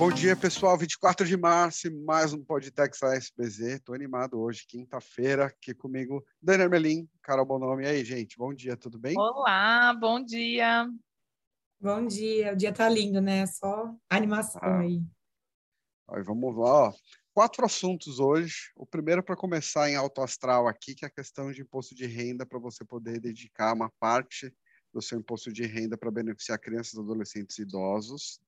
Bom 0.00 0.10
dia, 0.10 0.34
pessoal. 0.34 0.78
24 0.78 1.26
de 1.26 1.36
março, 1.36 1.88
mais 2.06 2.32
um 2.32 2.42
Podtex 2.42 3.02
ASBZ. 3.02 3.60
Estou 3.60 3.94
animado 3.94 4.40
hoje, 4.40 4.64
quinta-feira, 4.66 5.44
aqui 5.44 5.74
comigo, 5.74 6.24
Dani 6.40 6.62
Armelin, 6.62 7.06
Carol 7.22 7.44
Bonomi. 7.44 7.84
E 7.84 7.86
aí, 7.86 8.02
gente, 8.02 8.38
bom 8.38 8.54
dia, 8.54 8.78
tudo 8.78 8.98
bem? 8.98 9.14
Olá, 9.18 9.92
bom 9.92 10.24
dia. 10.24 10.88
Bom 11.78 12.06
dia, 12.06 12.54
o 12.54 12.56
dia 12.56 12.72
tá 12.72 12.88
lindo, 12.88 13.20
né? 13.20 13.44
Só 13.46 13.94
animação 14.08 14.60
ah. 14.64 14.80
aí. 14.80 15.02
aí. 16.08 16.22
Vamos 16.22 16.56
lá, 16.56 16.88
ó. 16.88 16.92
Quatro 17.32 17.64
assuntos 17.64 18.18
hoje. 18.18 18.72
O 18.74 18.84
primeiro 18.84 19.22
para 19.22 19.36
começar 19.36 19.88
em 19.88 19.94
alto 19.94 20.20
astral 20.20 20.66
aqui, 20.66 20.96
que 20.96 21.04
é 21.04 21.08
a 21.08 21.10
questão 21.10 21.52
de 21.52 21.62
imposto 21.62 21.94
de 21.94 22.04
renda 22.04 22.44
para 22.44 22.58
você 22.58 22.84
poder 22.84 23.20
dedicar 23.20 23.72
uma 23.72 23.88
parte 24.00 24.52
do 24.92 25.00
seu 25.00 25.20
imposto 25.20 25.52
de 25.52 25.64
renda 25.64 25.96
para 25.96 26.10
beneficiar 26.10 26.58
crianças, 26.58 26.98
adolescentes 26.98 27.56
e 27.58 27.62
idosos. 27.62 28.40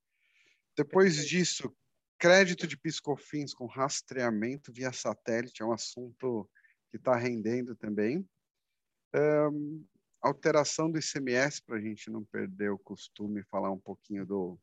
Depois 0.77 1.25
disso, 1.29 1.73
crédito 2.19 2.67
de 2.67 2.77
piscofins 2.77 3.55
com 3.55 3.67
rastreamento 3.67 4.73
via 4.73 4.93
satélite 4.93 5.63
é 5.63 5.65
um 5.65 5.73
assunto 5.73 6.51
que 6.91 6.97
está 6.97 7.15
rendendo 7.15 7.77
também. 7.77 8.29
Um, 9.15 9.85
alteração 10.21 10.91
do 10.91 10.99
ICMS, 10.99 11.63
para 11.63 11.77
a 11.77 11.81
gente 11.81 12.11
não 12.11 12.25
perder 12.25 12.71
o 12.71 12.79
costume, 12.79 13.45
falar 13.45 13.71
um 13.71 13.79
pouquinho 13.79 14.27
do, 14.27 14.59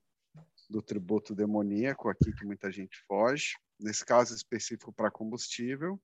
do 0.70 0.82
tributo 0.82 1.34
demoníaco 1.34 2.10
aqui, 2.10 2.34
que 2.34 2.46
muita 2.46 2.70
gente 2.70 2.98
foge, 3.08 3.54
nesse 3.80 4.06
caso 4.06 4.36
específico 4.36 4.92
para 4.92 5.12
combustível. 5.12 6.00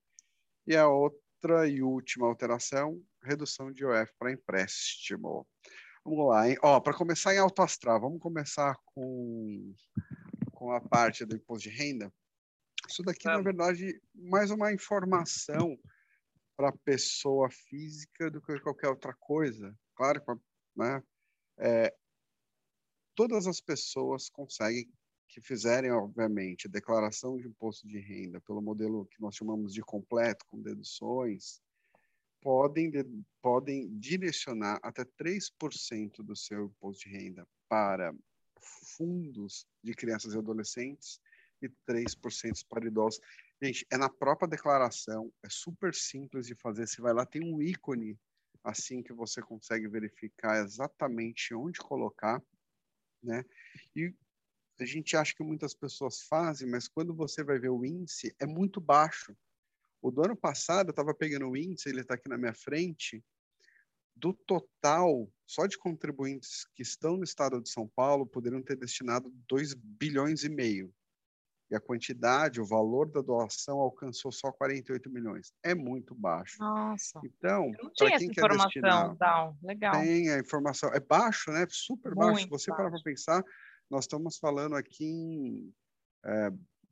E 0.66 0.76
a 0.76 0.88
outra 0.88 1.68
e 1.68 1.82
última 1.82 2.26
alteração, 2.26 3.00
redução 3.22 3.70
de 3.70 3.82
IOF 3.82 4.12
para 4.18 4.32
empréstimo. 4.32 5.46
Vamos 6.04 6.28
lá, 6.28 6.48
hein? 6.48 6.56
Ó, 6.62 6.80
para 6.80 6.96
começar 6.96 7.34
em 7.34 7.38
alto 7.38 7.62
astral, 7.62 8.00
vamos 8.00 8.20
começar 8.20 8.76
com, 8.86 9.74
com 10.52 10.72
a 10.72 10.80
parte 10.80 11.24
do 11.24 11.36
imposto 11.36 11.68
de 11.68 11.74
renda. 11.74 12.12
Isso 12.88 13.02
daqui, 13.02 13.26
na 13.26 13.40
verdade, 13.40 14.00
mais 14.14 14.50
uma 14.50 14.72
informação 14.72 15.78
para 16.56 16.68
a 16.68 16.76
pessoa 16.84 17.50
física 17.50 18.30
do 18.30 18.40
que 18.40 18.58
qualquer 18.60 18.88
outra 18.88 19.12
coisa. 19.14 19.76
Claro, 19.94 20.22
né? 20.76 21.02
É, 21.58 21.94
todas 23.14 23.46
as 23.46 23.60
pessoas 23.60 24.28
conseguem 24.28 24.88
que 25.28 25.40
fizerem, 25.40 25.90
obviamente, 25.90 26.68
declaração 26.68 27.36
de 27.36 27.46
imposto 27.46 27.86
de 27.86 27.98
renda 27.98 28.40
pelo 28.40 28.62
modelo 28.62 29.06
que 29.06 29.20
nós 29.20 29.34
chamamos 29.34 29.72
de 29.72 29.82
completo, 29.82 30.44
com 30.46 30.60
deduções, 30.60 31.60
podem, 32.40 32.92
podem 33.42 33.98
direcionar 33.98 34.78
até 34.82 35.04
3% 35.04 36.22
do 36.22 36.36
seu 36.36 36.66
imposto 36.66 37.08
de 37.08 37.16
renda 37.16 37.46
para 37.68 38.14
fundos 38.96 39.66
de 39.82 39.94
crianças 39.94 40.34
e 40.34 40.38
adolescentes 40.38 41.20
e 41.60 41.68
3% 41.88 42.64
para 42.68 42.86
idosos. 42.86 43.20
Gente, 43.62 43.86
é 43.90 43.96
na 43.96 44.08
própria 44.08 44.48
declaração, 44.48 45.32
é 45.42 45.48
super 45.48 45.94
simples 45.94 46.46
de 46.46 46.54
fazer. 46.54 46.86
Você 46.86 47.00
vai 47.00 47.12
lá, 47.12 47.24
tem 47.24 47.42
um 47.42 47.62
ícone 47.62 48.18
assim 48.62 49.02
que 49.02 49.12
você 49.12 49.40
consegue 49.40 49.88
verificar 49.88 50.62
exatamente 50.64 51.54
onde 51.54 51.78
colocar, 51.78 52.42
né? 53.22 53.44
E 53.94 54.14
a 54.78 54.86
gente 54.86 55.16
acha 55.16 55.34
que 55.34 55.42
muitas 55.42 55.74
pessoas 55.74 56.22
fazem, 56.22 56.68
mas 56.68 56.88
quando 56.88 57.14
você 57.14 57.42
vai 57.42 57.58
ver 57.58 57.70
o 57.70 57.84
índice, 57.84 58.34
é 58.38 58.46
muito 58.46 58.80
baixo. 58.80 59.36
O 60.02 60.10
do 60.10 60.24
ano 60.24 60.36
passado, 60.36 60.88
eu 60.88 60.90
estava 60.90 61.14
pegando 61.14 61.48
o 61.48 61.56
índice, 61.56 61.88
ele 61.88 62.00
está 62.00 62.14
aqui 62.14 62.28
na 62.28 62.38
minha 62.38 62.54
frente, 62.54 63.24
do 64.14 64.32
total, 64.32 65.30
só 65.46 65.66
de 65.66 65.76
contribuintes 65.78 66.66
que 66.74 66.82
estão 66.82 67.16
no 67.16 67.24
estado 67.24 67.60
de 67.60 67.68
São 67.68 67.86
Paulo, 67.86 68.26
poderiam 68.26 68.62
ter 68.62 68.76
destinado 68.76 69.30
2 69.48 69.74
bilhões 69.74 70.44
e 70.44 70.48
meio. 70.48 70.92
E 71.68 71.74
a 71.74 71.80
quantidade, 71.80 72.60
o 72.60 72.64
valor 72.64 73.10
da 73.10 73.20
doação 73.20 73.78
alcançou 73.78 74.30
só 74.30 74.52
48 74.52 75.10
milhões. 75.10 75.52
É 75.64 75.74
muito 75.74 76.14
baixo. 76.14 76.56
Nossa. 76.60 77.20
Então, 77.24 77.72
para 77.98 78.18
quem 78.18 78.30
quer 78.30 78.48
destinar. 78.48 79.16
Legal. 79.62 79.92
Tem 80.00 80.30
a 80.30 80.38
informação. 80.38 80.90
É 80.94 81.00
baixo, 81.00 81.50
né? 81.50 81.66
Super 81.68 82.14
muito 82.14 82.18
baixo. 82.18 82.42
Se 82.44 82.48
você 82.48 82.70
parar 82.70 82.90
para 82.90 83.02
pensar, 83.02 83.44
nós 83.90 84.04
estamos 84.04 84.38
falando 84.38 84.74
aqui 84.74 85.04
em 85.04 85.74
é, 86.24 86.50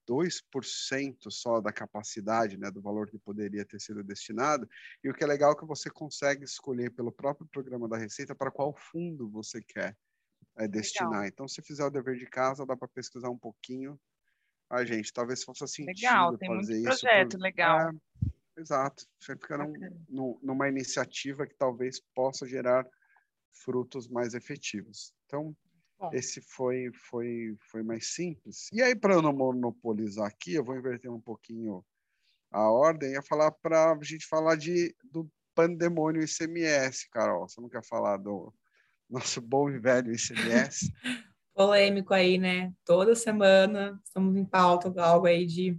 2% 0.09 1.31
só 1.31 1.61
da 1.61 1.73
capacidade, 1.73 2.57
né, 2.57 2.71
do 2.71 2.81
valor 2.81 3.09
que 3.09 3.19
poderia 3.19 3.65
ter 3.65 3.81
sido 3.81 4.03
destinado. 4.03 4.69
E 5.03 5.09
o 5.09 5.15
que 5.15 5.25
é 5.25 5.27
legal 5.27 5.53
é 5.53 5.57
que 5.57 5.67
você 5.67 5.91
consegue 5.91 6.45
escolher 6.45 6.91
pelo 6.91 7.13
próprio 7.13 7.47
programa 7.47 7.89
da 7.89 7.97
Receita 7.97 8.35
para 8.35 8.51
qual 8.51 8.75
fundo 8.75 9.29
você 9.29 9.63
quer 9.63 9.97
é, 10.57 10.69
destinar. 10.69 11.11
Legal. 11.11 11.27
Então, 11.27 11.49
se 11.49 11.63
fizer 11.63 11.85
o 11.85 11.91
dever 11.91 12.17
de 12.17 12.27
casa, 12.27 12.67
dá 12.67 12.77
para 12.77 12.89
pesquisar 12.89 13.31
um 13.31 13.39
pouquinho. 13.39 13.99
A 14.71 14.85
gente, 14.85 15.13
talvez 15.13 15.45
faça 15.45 15.67
sentido 15.67 15.95
legal, 15.95 16.39
tem 16.39 16.49
fazer 16.49 16.75
muito 16.75 16.85
projeto, 16.85 17.33
por... 17.33 17.41
legal. 17.41 17.91
É, 17.91 18.61
exato. 18.61 19.07
Você 19.19 19.35
fica 19.37 19.59
num, 19.59 19.73
num, 20.09 20.39
numa 20.43 20.69
iniciativa 20.69 21.47
que 21.47 21.55
talvez 21.55 22.01
possa 22.15 22.47
gerar 22.47 22.87
frutos 23.53 24.09
mais 24.09 24.35
efetivos. 24.35 25.15
Então, 25.27 25.57
esse 26.13 26.41
foi, 26.41 26.91
foi, 26.93 27.57
foi 27.71 27.83
mais 27.83 28.15
simples. 28.15 28.69
E 28.73 28.83
aí, 28.83 28.95
para 28.95 29.15
eu 29.15 29.23
não 29.23 29.33
monopolizar 29.33 30.27
aqui, 30.27 30.55
eu 30.55 30.65
vou 30.65 30.77
inverter 30.77 31.13
um 31.13 31.21
pouquinho 31.21 31.85
a 32.51 32.71
ordem 32.71 33.15
e 33.15 33.23
falar 33.23 33.51
para 33.51 33.93
a 33.93 33.99
gente 34.03 34.27
falar 34.27 34.57
de, 34.57 34.95
do 35.11 35.29
pandemônio 35.55 36.23
ICMS, 36.23 37.09
Carol. 37.11 37.49
Você 37.49 37.61
não 37.61 37.69
quer 37.69 37.85
falar 37.85 38.17
do 38.17 38.53
nosso 39.11 39.41
bom 39.41 39.71
e 39.71 39.79
velho 39.79 40.13
ICMS? 40.13 40.93
Polêmico 41.55 42.13
aí, 42.13 42.39
né? 42.39 42.73
Toda 42.85 43.15
semana 43.15 44.01
estamos 44.05 44.37
em 44.37 44.45
pauta 44.45 44.93
algo 45.01 45.27
aí 45.27 45.47
de 45.47 45.79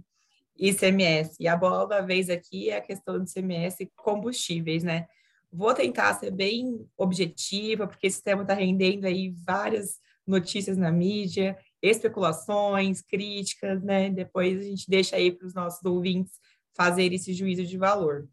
ICMS. 0.58 1.36
E 1.38 1.46
a 1.46 1.56
bola 1.56 1.86
da 1.86 2.00
vez 2.00 2.30
aqui 2.30 2.70
é 2.70 2.78
a 2.78 2.80
questão 2.80 3.18
do 3.18 3.24
ICMS 3.24 3.90
combustíveis, 3.94 4.82
né? 4.82 5.06
Vou 5.52 5.72
tentar 5.74 6.14
ser 6.14 6.30
bem 6.30 6.86
objetiva, 6.96 7.86
porque 7.86 8.06
esse 8.06 8.22
tema 8.22 8.42
está 8.42 8.54
rendendo 8.54 9.06
aí 9.06 9.34
várias 9.44 10.00
notícias 10.26 10.76
na 10.76 10.90
mídia, 10.90 11.56
especulações, 11.80 13.00
críticas, 13.02 13.82
né? 13.82 14.10
Depois 14.10 14.58
a 14.58 14.62
gente 14.62 14.88
deixa 14.88 15.16
aí 15.16 15.30
para 15.30 15.46
os 15.46 15.54
nossos 15.54 15.84
ouvintes 15.84 16.32
fazer 16.74 17.12
esse 17.12 17.32
juízo 17.32 17.64
de 17.64 17.78
valor. 17.78 18.28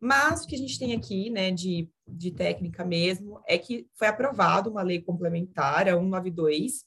Mas 0.00 0.42
o 0.42 0.48
que 0.48 0.56
a 0.56 0.58
gente 0.58 0.78
tem 0.78 0.94
aqui, 0.94 1.30
né, 1.30 1.52
de, 1.52 1.88
de 2.08 2.32
técnica 2.32 2.84
mesmo, 2.84 3.40
é 3.46 3.56
que 3.56 3.86
foi 3.94 4.08
aprovada 4.08 4.68
uma 4.68 4.82
lei 4.82 5.00
complementar, 5.00 5.88
a 5.88 5.92
192, 5.92 6.84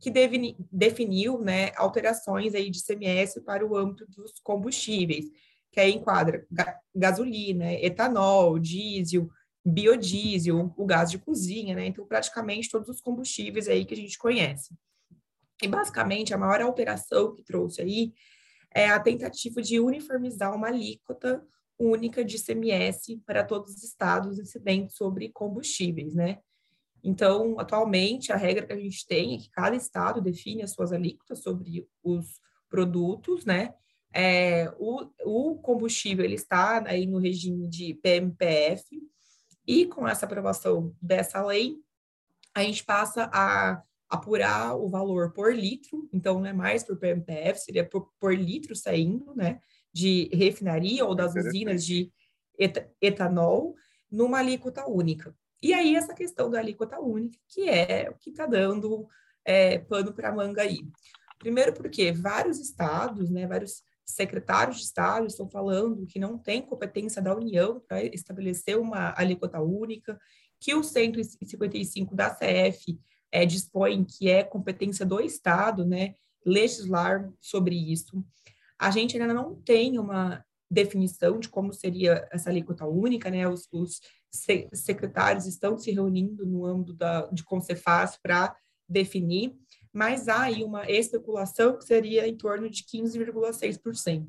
que 0.00 0.10
defini, 0.10 0.56
definiu, 0.72 1.38
né, 1.38 1.72
alterações 1.76 2.54
aí 2.54 2.70
de 2.70 2.82
CMS 2.82 3.40
para 3.44 3.66
o 3.66 3.76
âmbito 3.76 4.06
dos 4.06 4.40
combustíveis, 4.42 5.26
que 5.70 5.80
aí 5.80 5.92
enquadra 5.92 6.46
ga, 6.50 6.78
gasolina, 6.94 7.74
etanol, 7.74 8.58
diesel, 8.58 9.28
biodiesel, 9.66 10.72
o 10.76 10.86
gás 10.86 11.10
de 11.10 11.18
cozinha, 11.18 11.74
né? 11.74 11.86
Então, 11.86 12.06
praticamente 12.06 12.70
todos 12.70 12.88
os 12.88 13.00
combustíveis 13.00 13.66
aí 13.66 13.84
que 13.84 13.94
a 13.94 13.96
gente 13.96 14.16
conhece. 14.16 14.72
E, 15.60 15.66
basicamente, 15.66 16.32
a 16.32 16.38
maior 16.38 16.60
alteração 16.60 17.34
que 17.34 17.42
trouxe 17.42 17.82
aí 17.82 18.12
é 18.72 18.88
a 18.88 19.00
tentativa 19.00 19.60
de 19.60 19.80
uniformizar 19.80 20.54
uma 20.54 20.68
alíquota 20.68 21.44
única 21.78 22.24
de 22.24 22.38
CMS 22.38 23.18
para 23.26 23.42
todos 23.42 23.74
os 23.74 23.82
estados 23.82 24.38
incidentes 24.38 24.94
sobre 24.94 25.30
combustíveis, 25.30 26.14
né? 26.14 26.38
Então, 27.02 27.58
atualmente, 27.58 28.32
a 28.32 28.36
regra 28.36 28.66
que 28.66 28.72
a 28.72 28.78
gente 28.78 29.04
tem 29.06 29.34
é 29.34 29.38
que 29.38 29.50
cada 29.50 29.74
estado 29.74 30.20
define 30.20 30.62
as 30.62 30.72
suas 30.72 30.92
alíquotas 30.92 31.42
sobre 31.42 31.88
os 32.04 32.40
produtos, 32.68 33.44
né? 33.44 33.74
É, 34.12 34.72
o, 34.78 35.10
o 35.24 35.58
combustível, 35.58 36.24
ele 36.24 36.36
está 36.36 36.82
aí 36.86 37.06
no 37.06 37.18
regime 37.18 37.68
de 37.68 37.94
PMPF, 37.94 38.84
e 39.66 39.86
com 39.86 40.06
essa 40.06 40.26
aprovação 40.26 40.94
dessa 41.00 41.44
lei, 41.44 41.76
a 42.54 42.62
gente 42.62 42.84
passa 42.84 43.28
a 43.32 43.82
apurar 44.08 44.76
o 44.76 44.88
valor 44.88 45.32
por 45.32 45.54
litro, 45.54 46.08
então 46.12 46.38
não 46.38 46.46
é 46.46 46.52
mais 46.52 46.84
por 46.84 46.96
PMPF, 46.96 47.60
seria 47.60 47.84
por, 47.84 48.12
por 48.20 48.34
litro 48.34 48.74
saindo, 48.76 49.34
né, 49.34 49.60
de 49.92 50.30
refinaria 50.32 51.04
ou 51.04 51.14
das 51.14 51.34
usinas 51.34 51.84
de 51.84 52.12
et 52.58 52.88
etanol, 53.00 53.74
numa 54.10 54.38
alíquota 54.38 54.86
única. 54.86 55.34
E 55.60 55.74
aí 55.74 55.96
essa 55.96 56.14
questão 56.14 56.48
da 56.48 56.58
alíquota 56.58 57.00
única, 57.00 57.38
que 57.48 57.68
é 57.68 58.08
o 58.10 58.14
que 58.14 58.30
está 58.30 58.46
dando 58.46 59.08
é, 59.44 59.78
pano 59.78 60.12
para 60.12 60.32
manga 60.32 60.62
aí. 60.62 60.86
Primeiro 61.38 61.72
porque 61.72 62.12
vários 62.12 62.58
estados, 62.58 63.30
né, 63.30 63.46
vários 63.46 63.82
secretários 64.06 64.76
de 64.76 64.84
Estado 64.84 65.26
estão 65.26 65.48
falando 65.48 66.06
que 66.06 66.18
não 66.18 66.38
tem 66.38 66.62
competência 66.62 67.20
da 67.20 67.34
União 67.34 67.80
para 67.86 68.04
estabelecer 68.04 68.78
uma 68.78 69.12
alíquota 69.16 69.60
única, 69.60 70.18
que 70.60 70.74
o 70.74 70.82
155 70.82 72.14
da 72.14 72.30
CF 72.30 72.98
é, 73.32 73.44
dispõe 73.44 74.04
que 74.04 74.30
é 74.30 74.44
competência 74.44 75.04
do 75.04 75.20
Estado, 75.20 75.84
né, 75.84 76.14
legislar 76.44 77.30
sobre 77.40 77.74
isso. 77.74 78.24
A 78.78 78.90
gente 78.90 79.20
ainda 79.20 79.34
não 79.34 79.56
tem 79.56 79.98
uma 79.98 80.44
definição 80.70 81.38
de 81.38 81.48
como 81.48 81.72
seria 81.72 82.28
essa 82.30 82.50
alíquota 82.50 82.86
única, 82.86 83.30
né? 83.30 83.48
Os, 83.48 83.68
os 83.72 84.00
secretários 84.72 85.46
estão 85.46 85.78
se 85.78 85.90
reunindo 85.90 86.44
no 86.44 86.66
âmbito 86.66 86.92
da, 86.92 87.26
de 87.28 87.44
Concefaz 87.44 88.18
para 88.20 88.54
definir, 88.88 89.56
mas 89.96 90.28
há 90.28 90.42
aí 90.42 90.62
uma 90.62 90.84
especulação 90.90 91.78
que 91.78 91.86
seria 91.86 92.28
em 92.28 92.36
torno 92.36 92.68
de 92.68 92.84
15,6%. 92.84 94.28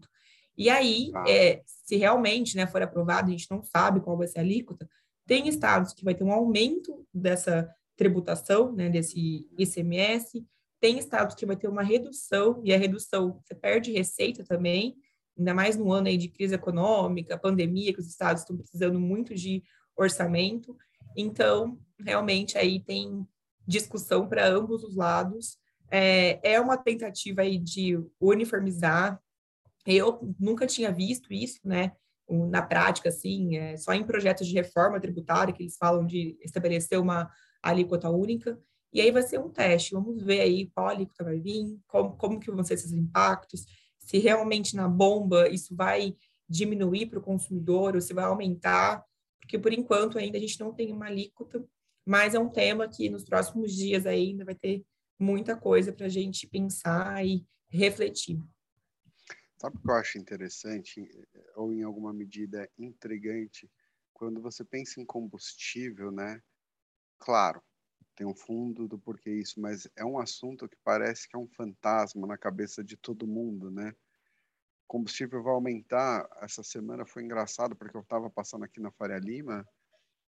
E 0.58 0.70
aí, 0.70 1.12
ah. 1.14 1.26
é, 1.28 1.62
se 1.66 1.98
realmente 1.98 2.56
né, 2.56 2.66
for 2.66 2.82
aprovado, 2.82 3.28
a 3.28 3.32
gente 3.32 3.52
não 3.52 3.62
sabe 3.62 4.00
qual 4.00 4.18
vai 4.18 4.28
ser 4.28 4.40
a 4.40 4.44
alíquota, 4.44 4.90
tem 5.26 5.50
estados 5.50 5.92
que 5.92 6.06
vai 6.06 6.16
ter 6.16 6.24
um 6.24 6.32
aumento 6.32 7.06
dessa 7.14 7.70
tributação, 7.98 8.72
né, 8.72 8.90
desse 8.90 9.46
ICMS, 9.60 10.48
tem 10.80 10.98
estados 10.98 11.36
que 11.36 11.46
vai 11.46 11.58
ter 11.58 11.68
uma 11.68 11.84
redução, 11.84 12.62
e 12.64 12.74
a 12.74 12.78
redução, 12.78 13.42
você 13.44 13.54
perde 13.54 13.92
receita 13.92 14.46
também, 14.46 14.96
ainda 15.38 15.54
mais 15.54 15.76
no 15.76 15.92
ano 15.92 16.08
aí 16.08 16.16
de 16.16 16.30
crise 16.30 16.56
econômica, 16.56 17.38
pandemia, 17.38 17.92
que 17.92 18.00
os 18.00 18.08
estados 18.08 18.44
estão 18.44 18.56
precisando 18.56 19.02
muito 19.02 19.36
de 19.36 19.62
orçamento. 19.98 20.78
Então, 21.14 21.78
realmente 22.00 22.58
aí 22.58 22.80
tem 22.80 23.28
discussão 23.68 24.28
para 24.28 24.48
ambos 24.48 24.84
os 24.84 24.96
lados. 24.96 25.58
É, 25.92 26.54
é 26.54 26.60
uma 26.60 26.78
tentativa 26.78 27.42
aí 27.42 27.58
de 27.58 28.00
uniformizar. 28.20 29.20
Eu 29.86 30.34
nunca 30.40 30.66
tinha 30.66 30.92
visto 30.92 31.34
isso, 31.34 31.60
né? 31.64 31.92
Na 32.30 32.62
prática, 32.62 33.10
assim, 33.10 33.56
é 33.56 33.78
só 33.78 33.94
em 33.94 34.04
projetos 34.04 34.48
de 34.48 34.54
reforma 34.54 35.00
tributária 35.00 35.54
que 35.54 35.64
eles 35.64 35.78
falam 35.78 36.06
de 36.06 36.38
estabelecer 36.42 37.00
uma 37.00 37.30
alíquota 37.64 38.10
única. 38.10 38.60
E 38.94 39.00
aí 39.00 39.12
vai 39.12 39.24
ser 39.24 39.40
um 39.40 39.50
teste. 39.50 39.94
Vamos 39.94 40.22
ver 40.24 40.42
aí 40.42 40.70
qual 40.74 40.88
alíquota 40.88 41.24
vai 41.24 41.40
vir, 41.40 41.80
como, 41.88 42.18
como 42.18 42.40
que 42.40 42.52
vão 42.52 42.64
ser 42.64 42.74
esses 42.74 42.92
impactos, 42.92 43.66
se 43.98 44.18
realmente 44.20 44.76
na 44.76 44.88
bomba 44.88 45.50
isso 45.50 45.76
vai 45.76 46.16
diminuir 46.50 47.08
para 47.08 47.20
o 47.20 47.22
consumidor 47.22 47.96
ou 47.96 48.02
se 48.02 48.14
vai 48.14 48.24
aumentar, 48.24 49.04
porque 49.42 49.60
por 49.60 49.74
enquanto 49.74 50.18
ainda 50.18 50.38
a 50.38 50.42
gente 50.42 50.60
não 50.60 50.74
tem 50.74 50.94
uma 50.94 51.08
alíquota, 51.08 51.64
mas 52.08 52.34
é 52.34 52.40
um 52.40 52.50
tema 52.50 52.88
que 52.88 53.10
nos 53.10 53.26
próximos 53.26 53.76
dias 53.76 54.06
ainda 54.06 54.46
vai 54.46 54.56
ter 54.56 54.86
muita 55.20 55.58
coisa 55.58 55.92
para 55.92 56.06
a 56.06 56.10
gente 56.10 56.48
pensar 56.48 57.26
e 57.26 57.46
refletir. 57.68 58.42
Sabe 59.58 59.76
o 59.76 59.82
que 59.82 59.90
eu 59.90 59.96
acho 59.96 60.18
interessante, 60.18 61.06
ou 61.56 61.74
em 61.74 61.84
alguma 61.84 62.14
medida 62.14 62.70
intrigante, 62.78 63.70
quando 64.14 64.42
você 64.42 64.64
pensa 64.64 65.02
em 65.02 65.06
combustível, 65.06 66.10
né? 66.10 66.42
Claro, 67.20 67.62
tem 68.16 68.26
um 68.26 68.36
fundo 68.36 68.88
do 68.88 68.98
porquê 68.98 69.32
isso, 69.32 69.60
mas 69.60 69.86
é 69.96 70.06
um 70.06 70.18
assunto 70.18 70.70
que 70.70 70.78
parece 70.86 71.28
que 71.28 71.36
é 71.36 71.40
um 71.40 71.48
fantasma 71.48 72.26
na 72.26 72.38
cabeça 72.38 72.82
de 72.82 72.96
todo 72.96 73.28
mundo, 73.28 73.70
né? 73.70 73.94
Combustível 74.88 75.44
vai 75.44 75.54
aumentar. 75.54 76.26
Essa 76.42 76.64
semana 76.64 77.06
foi 77.06 77.24
engraçado 77.24 77.76
porque 77.76 77.98
eu 77.98 78.02
estava 78.02 78.30
passando 78.30 78.64
aqui 78.64 78.80
na 78.80 78.92
Faria 78.92 79.20
Lima, 79.20 79.68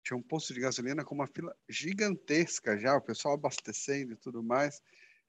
tinha 0.10 0.18
um 0.18 0.24
posto 0.24 0.56
de 0.56 0.60
gasolina 0.60 1.06
com 1.06 1.14
uma 1.14 1.28
fila 1.28 1.56
gigantesca 1.70 2.76
já, 2.80 2.96
o 2.96 3.02
pessoal 3.02 3.36
abastecendo 3.36 4.14
e 4.14 4.18
tudo 4.18 4.42
mais. 4.42 4.82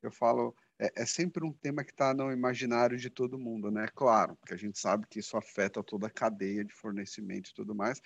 Eu 0.03 0.11
falo, 0.11 0.57
é, 0.79 1.03
é 1.03 1.05
sempre 1.05 1.45
um 1.45 1.53
tema 1.53 1.85
que 1.85 1.91
está 1.91 2.15
no 2.15 2.33
imaginário 2.33 2.97
de 2.97 3.11
todo 3.11 3.39
mundo, 3.39 3.71
né? 3.71 3.87
Claro, 3.95 4.35
porque 4.37 4.55
a 4.55 4.57
gente 4.57 4.79
sabe 4.79 5.07
que 5.07 5.19
isso 5.19 5.37
afeta 5.37 5.83
toda 5.83 6.07
a 6.07 6.11
cadeia 6.11 6.65
de 6.65 6.73
fornecimento 6.73 7.51
e 7.51 7.55
tudo 7.55 7.75
mais, 7.75 8.01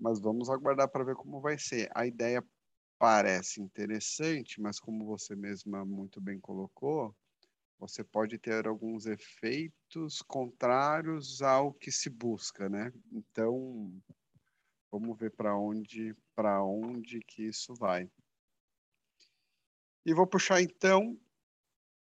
mas 0.00 0.18
vamos 0.18 0.50
aguardar 0.50 0.88
para 0.88 1.04
ver 1.04 1.14
como 1.14 1.40
vai 1.40 1.56
ser. 1.56 1.88
A 1.94 2.04
ideia 2.04 2.44
parece 2.98 3.62
interessante, 3.62 4.60
mas 4.60 4.80
como 4.80 5.06
você 5.06 5.36
mesma 5.36 5.84
muito 5.84 6.20
bem 6.20 6.40
colocou, 6.40 7.14
você 7.78 8.02
pode 8.02 8.36
ter 8.36 8.66
alguns 8.66 9.06
efeitos 9.06 10.20
contrários 10.22 11.40
ao 11.40 11.72
que 11.72 11.92
se 11.92 12.10
busca, 12.10 12.68
né? 12.68 12.92
Então, 13.12 13.92
vamos 14.90 15.18
ver 15.18 15.30
para 15.30 15.56
onde, 15.56 16.14
para 16.34 16.62
onde 16.62 17.20
que 17.20 17.42
isso 17.42 17.74
vai. 17.74 18.10
E 20.04 20.14
vou 20.14 20.26
puxar 20.26 20.62
então, 20.62 21.20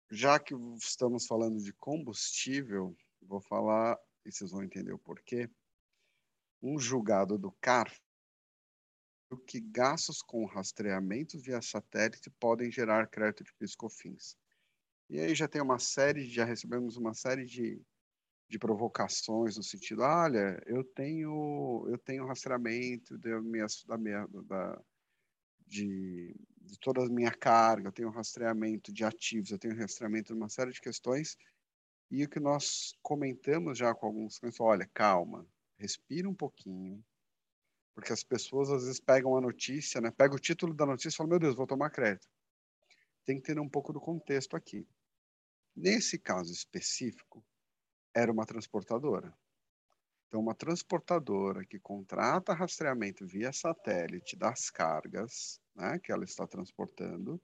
já 0.10 0.40
que 0.40 0.54
estamos 0.78 1.26
falando 1.26 1.62
de 1.62 1.74
combustível, 1.74 2.96
vou 3.22 3.42
falar, 3.42 4.00
e 4.26 4.32
vocês 4.32 4.52
vão 4.52 4.64
entender 4.64 4.94
o 4.94 5.00
porquê. 5.00 5.50
Um 6.62 6.78
julgado 6.80 7.38
do 7.38 7.52
CARF 7.54 8.00
que 9.38 9.60
gastos 9.60 10.22
com 10.22 10.46
rastreamento 10.46 11.40
via 11.40 11.62
satélite 11.62 12.30
podem 12.32 12.72
gerar 12.72 13.08
crédito 13.08 13.44
de 13.44 13.54
piscofins. 13.54 14.36
E 15.10 15.20
aí 15.20 15.36
já 15.36 15.48
tem 15.48 15.62
uma 15.62 15.80
série, 15.80 16.26
já 16.26 16.46
recebemos 16.46 16.98
uma 16.98 17.14
série 17.14 17.46
de, 17.46 17.82
de 18.52 18.60
provocações 18.60 19.56
no 19.56 19.64
sentido, 19.64 20.02
olha, 20.02 20.62
eu 20.66 20.84
tenho 20.84 21.88
eu 21.88 21.98
tenho 21.98 22.26
rastreamento 22.26 23.18
da 23.18 23.42
minha, 23.42 23.66
da 23.88 23.98
minha 23.98 24.28
da, 24.44 24.82
de, 25.66 26.36
de 26.58 26.78
toda 26.78 27.02
a 27.02 27.10
minha 27.10 27.32
carga, 27.32 27.88
eu 27.88 27.94
tenho 27.94 28.10
rastreamento 28.10 28.92
de 28.92 29.06
ativos, 29.06 29.52
eu 29.52 29.58
tenho 29.58 29.78
rastreamento 29.78 30.34
de 30.34 30.38
uma 30.38 30.50
série 30.50 30.72
de 30.72 30.82
questões, 30.82 31.38
e 32.12 32.26
o 32.26 32.30
que 32.30 32.42
nós 32.42 32.94
comentamos 33.02 33.78
já 33.78 33.96
com 33.96 34.08
alguns 34.08 34.38
clientes, 34.38 34.60
olha, 34.60 34.86
calma, 34.94 35.48
respira 35.78 36.28
um 36.28 36.36
pouquinho, 36.36 37.02
porque 37.96 38.12
as 38.12 38.22
pessoas 38.22 38.70
às 38.70 38.84
vezes 38.84 39.00
pegam 39.00 39.38
a 39.38 39.42
notícia, 39.42 40.02
né? 40.02 40.12
Pega 40.12 40.36
o 40.36 40.40
título 40.40 40.74
da 40.74 40.86
notícia 40.86 41.16
e 41.16 41.18
falam, 41.18 41.30
meu 41.30 41.40
Deus, 41.40 41.56
vou 41.56 41.66
tomar 41.66 41.90
crédito. 41.90 42.28
Tem 43.24 43.38
que 43.38 43.44
ter 43.44 43.58
um 43.58 43.70
pouco 43.70 43.94
do 43.94 44.02
contexto 44.02 44.58
aqui. 44.58 44.86
Nesse 45.74 46.20
caso 46.20 46.52
específico, 46.52 47.42
era 48.14 48.32
uma 48.32 48.46
transportadora. 48.46 49.34
Então, 50.28 50.40
uma 50.40 50.56
transportadora 50.56 51.66
que 51.66 51.78
contrata 51.78 52.54
rastreamento 52.54 53.28
via 53.28 53.52
satélite 53.52 54.38
das 54.38 54.70
cargas 54.70 55.60
né, 55.76 56.00
que 56.00 56.12
ela 56.12 56.24
está 56.24 56.48
transportando, 56.48 57.42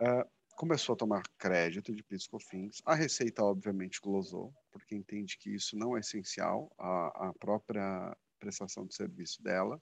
uh, 0.00 0.30
começou 0.56 0.92
a 0.92 0.96
tomar 0.96 1.22
crédito 1.38 1.94
de 1.94 2.02
PIS/COFINS. 2.02 2.82
A 2.84 2.94
Receita, 2.94 3.42
obviamente, 3.42 3.98
glosou, 3.98 4.54
porque 4.70 4.94
entende 4.94 5.38
que 5.38 5.54
isso 5.54 5.74
não 5.74 5.96
é 5.96 6.00
essencial 6.00 6.70
à, 6.78 7.28
à 7.28 7.32
própria 7.32 8.14
prestação 8.38 8.86
de 8.86 8.94
serviço 8.94 9.42
dela. 9.42 9.80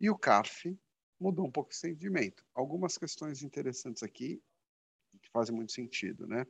E 0.00 0.08
o 0.08 0.16
CARF 0.16 0.74
mudou 1.20 1.46
um 1.46 1.52
pouco 1.52 1.70
esse 1.70 1.86
entendimento. 1.86 2.44
Algumas 2.54 2.96
questões 2.96 3.42
interessantes 3.42 4.02
aqui 4.02 4.42
que 5.20 5.30
fazem 5.30 5.54
muito 5.54 5.72
sentido, 5.72 6.26
né? 6.26 6.46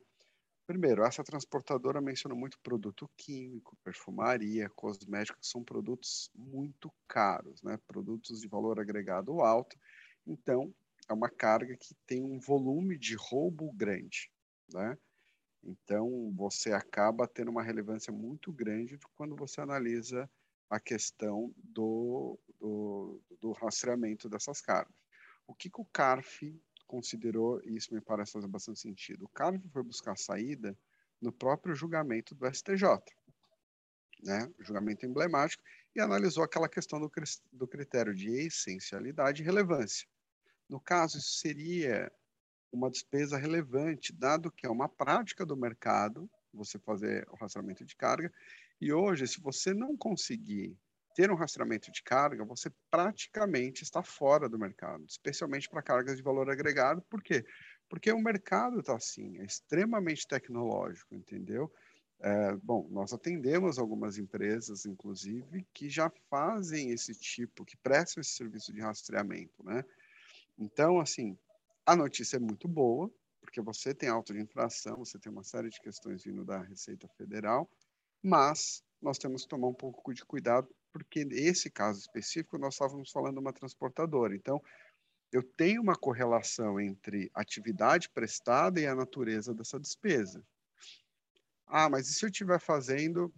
Primeiro, 0.65 1.03
essa 1.03 1.23
transportadora 1.23 1.99
menciona 1.99 2.33
muito 2.33 2.57
produto 2.59 3.09
químico, 3.17 3.77
perfumaria, 3.83 4.69
cosméticos, 4.69 5.49
são 5.49 5.61
produtos 5.61 6.31
muito 6.33 6.91
caros, 7.07 7.61
né? 7.61 7.77
Produtos 7.85 8.39
de 8.39 8.47
valor 8.47 8.79
agregado 8.79 9.41
alto. 9.41 9.77
Então, 10.25 10.73
é 11.09 11.13
uma 11.13 11.29
carga 11.29 11.75
que 11.75 11.93
tem 12.07 12.23
um 12.23 12.39
volume 12.39 12.97
de 12.97 13.13
roubo 13.15 13.73
grande, 13.73 14.31
né? 14.73 14.97
Então, 15.61 16.33
você 16.35 16.71
acaba 16.71 17.27
tendo 17.27 17.51
uma 17.51 17.63
relevância 17.63 18.11
muito 18.11 18.51
grande 18.51 18.97
quando 19.15 19.35
você 19.35 19.59
analisa 19.59 20.29
a 20.69 20.79
questão 20.79 21.53
do, 21.57 22.39
do, 22.59 23.21
do 23.39 23.51
rastreamento 23.51 24.29
dessas 24.29 24.61
cargas. 24.61 24.95
O 25.45 25.53
que, 25.53 25.69
que 25.69 25.81
o 25.81 25.85
CARF 25.85 26.57
considerou, 26.87 27.61
e 27.63 27.75
isso 27.75 27.93
me 27.93 28.01
parece 28.01 28.33
fazer 28.33 28.47
bastante 28.47 28.79
sentido, 28.79 29.25
o 29.25 29.29
CARF 29.29 29.67
foi 29.69 29.83
buscar 29.83 30.17
saída 30.17 30.77
no 31.21 31.31
próprio 31.31 31.75
julgamento 31.75 32.35
do 32.35 32.45
STJ, 32.45 32.85
né? 34.23 34.49
julgamento 34.59 35.05
emblemático, 35.05 35.63
e 35.95 35.99
analisou 35.99 36.43
aquela 36.43 36.67
questão 36.67 36.99
do, 36.99 37.11
do 37.51 37.67
critério 37.67 38.13
de 38.13 38.29
essencialidade 38.29 39.41
e 39.41 39.45
relevância. 39.45 40.07
No 40.69 40.79
caso, 40.79 41.17
isso 41.17 41.39
seria 41.39 42.11
uma 42.71 42.89
despesa 42.89 43.37
relevante, 43.37 44.11
dado 44.11 44.51
que 44.51 44.65
é 44.65 44.69
uma 44.69 44.89
prática 44.89 45.45
do 45.45 45.55
mercado, 45.55 46.29
você 46.53 46.79
fazer 46.79 47.27
o 47.29 47.35
rastreamento 47.35 47.85
de 47.85 47.95
carga, 47.95 48.33
e 48.81 48.91
hoje, 48.91 49.27
se 49.27 49.39
você 49.39 49.73
não 49.73 49.95
conseguir 49.95 50.77
ter 51.13 51.31
um 51.31 51.35
rastreamento 51.35 51.91
de 51.91 52.01
carga, 52.03 52.43
você 52.43 52.71
praticamente 52.89 53.83
está 53.83 54.01
fora 54.01 54.49
do 54.49 54.59
mercado, 54.59 55.05
especialmente 55.07 55.69
para 55.69 55.81
cargas 55.81 56.17
de 56.17 56.23
valor 56.23 56.49
agregado. 56.49 57.01
Por 57.03 57.21
quê? 57.21 57.45
Porque 57.89 58.11
o 58.11 58.19
mercado 58.19 58.79
está 58.79 58.95
assim, 58.95 59.39
é 59.39 59.45
extremamente 59.45 60.27
tecnológico, 60.27 61.13
entendeu? 61.13 61.71
É, 62.19 62.55
bom, 62.63 62.87
nós 62.89 63.11
atendemos 63.11 63.77
algumas 63.77 64.17
empresas, 64.17 64.85
inclusive, 64.85 65.67
que 65.73 65.89
já 65.89 66.09
fazem 66.29 66.91
esse 66.91 67.13
tipo, 67.13 67.65
que 67.65 67.75
prestam 67.77 68.21
esse 68.21 68.31
serviço 68.31 68.71
de 68.71 68.79
rastreamento, 68.79 69.63
né? 69.63 69.83
Então, 70.57 70.99
assim, 70.99 71.37
a 71.85 71.95
notícia 71.95 72.37
é 72.37 72.39
muito 72.39 72.67
boa, 72.67 73.11
porque 73.41 73.59
você 73.61 73.93
tem 73.93 74.07
auto 74.07 74.33
de 74.33 74.41
infração, 74.41 74.97
você 74.97 75.19
tem 75.19 75.31
uma 75.31 75.43
série 75.43 75.69
de 75.69 75.81
questões 75.81 76.23
vindo 76.23 76.45
da 76.45 76.61
Receita 76.61 77.07
Federal, 77.17 77.69
mas 78.21 78.81
nós 79.01 79.17
temos 79.17 79.43
que 79.43 79.49
tomar 79.49 79.67
um 79.67 79.73
pouco 79.73 80.13
de 80.13 80.23
cuidado, 80.23 80.73
porque 80.93 81.25
nesse 81.25 81.71
caso 81.71 81.99
específico 81.99 82.57
nós 82.57 82.75
estávamos 82.75 83.11
falando 83.11 83.33
de 83.33 83.39
uma 83.39 83.51
transportadora. 83.51 84.35
Então, 84.35 84.61
eu 85.31 85.41
tenho 85.41 85.81
uma 85.81 85.95
correlação 85.95 86.79
entre 86.79 87.31
atividade 87.33 88.07
prestada 88.07 88.79
e 88.79 88.85
a 88.85 88.95
natureza 88.95 89.53
dessa 89.53 89.79
despesa. 89.79 90.45
Ah, 91.65 91.89
mas 91.89 92.07
e 92.07 92.13
se 92.13 92.23
eu 92.23 92.29
estiver 92.29 92.59
fazendo 92.59 93.33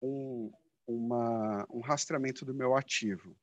um, 0.00 0.50
uma, 0.86 1.66
um 1.68 1.80
rastreamento 1.80 2.46
do 2.46 2.54
meu 2.54 2.74
ativo? 2.74 3.36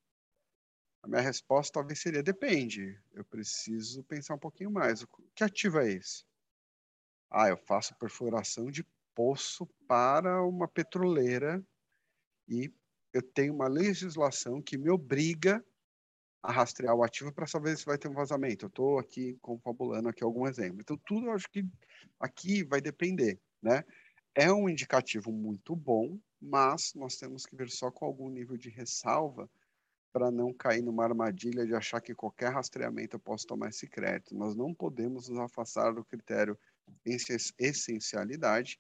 A 1.04 1.08
minha 1.08 1.22
resposta 1.22 1.74
talvez 1.74 2.00
seria: 2.00 2.24
depende. 2.24 3.00
Eu 3.14 3.24
preciso 3.24 4.04
pensar 4.04 4.34
um 4.34 4.40
pouquinho 4.40 4.72
mais. 4.72 5.06
Que 5.36 5.44
ativo 5.44 5.80
é 5.80 5.92
esse? 5.92 6.26
Ah, 7.30 7.48
eu 7.48 7.58
faço 7.58 7.96
perfuração 7.96 8.72
de 8.72 8.84
poço 9.14 9.68
para 9.88 10.42
uma 10.44 10.68
petroleira 10.68 11.64
e 12.48 12.74
eu 13.14 13.22
tenho 13.22 13.54
uma 13.54 13.68
legislação 13.68 14.62
que 14.62 14.78
me 14.78 14.90
obriga 14.90 15.64
a 16.42 16.52
rastrear 16.52 16.96
o 16.96 17.04
ativo 17.04 17.34
para 17.34 17.48
saber 17.48 17.78
se 17.78 17.86
vai 17.86 17.98
ter 17.98 18.08
um 18.08 18.14
vazamento. 18.14 18.66
Eu 18.66 18.70
estou 18.70 19.00
aqui 19.00 19.38
confabulando 19.42 20.08
aqui 20.08 20.24
algum 20.24 20.48
exemplo. 20.48 20.80
Então, 20.80 20.98
tudo 21.06 21.28
eu 21.28 21.34
acho 21.34 21.50
que 21.50 21.66
aqui 22.20 22.64
vai 22.64 22.80
depender, 22.80 23.40
né? 23.62 23.84
É 24.34 24.52
um 24.52 24.70
indicativo 24.70 25.32
muito 25.32 25.76
bom, 25.76 26.18
mas 26.42 26.94
nós 26.96 27.18
temos 27.18 27.46
que 27.46 27.56
ver 27.56 27.70
só 27.70 27.92
com 27.92 28.06
algum 28.06 28.30
nível 28.30 28.56
de 28.56 28.70
ressalva 28.70 29.50
para 30.14 30.32
não 30.32 30.54
cair 30.54 30.82
numa 30.82 31.04
armadilha 31.04 31.66
de 31.66 31.76
achar 31.76 32.02
que 32.02 32.16
qualquer 32.16 32.52
rastreamento 32.54 33.16
eu 33.16 33.20
posso 33.20 33.46
tomar 33.46 33.70
esse 33.70 33.88
crédito. 33.88 34.36
Nós 34.36 34.56
não 34.56 34.74
podemos 34.74 35.28
nos 35.28 35.40
afastar 35.40 35.94
do 35.94 36.06
critério 36.06 36.58
essencialidade 37.60 38.80